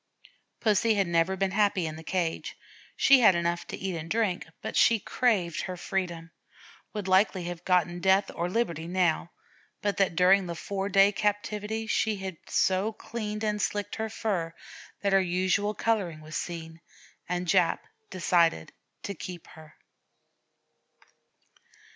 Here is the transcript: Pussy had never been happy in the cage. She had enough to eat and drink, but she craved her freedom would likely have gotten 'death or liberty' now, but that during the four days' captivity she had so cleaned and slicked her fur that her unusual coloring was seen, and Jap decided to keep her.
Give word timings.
Pussy 0.61 0.95
had 0.95 1.05
never 1.07 1.37
been 1.37 1.51
happy 1.51 1.85
in 1.85 1.95
the 1.95 2.01
cage. 2.03 2.57
She 2.95 3.19
had 3.19 3.35
enough 3.35 3.67
to 3.67 3.77
eat 3.77 3.95
and 3.95 4.09
drink, 4.09 4.47
but 4.63 4.75
she 4.75 4.99
craved 4.99 5.61
her 5.61 5.77
freedom 5.77 6.31
would 6.91 7.07
likely 7.07 7.43
have 7.43 7.63
gotten 7.65 7.99
'death 7.99 8.31
or 8.33 8.49
liberty' 8.49 8.87
now, 8.87 9.29
but 9.83 9.97
that 9.97 10.15
during 10.15 10.47
the 10.47 10.55
four 10.55 10.89
days' 10.89 11.13
captivity 11.15 11.85
she 11.85 12.15
had 12.15 12.37
so 12.47 12.91
cleaned 12.91 13.43
and 13.43 13.61
slicked 13.61 13.97
her 13.97 14.09
fur 14.09 14.55
that 15.01 15.13
her 15.13 15.19
unusual 15.19 15.75
coloring 15.75 16.21
was 16.21 16.35
seen, 16.35 16.81
and 17.29 17.45
Jap 17.45 17.81
decided 18.09 18.73
to 19.03 19.13
keep 19.13 19.45
her. 19.49 19.75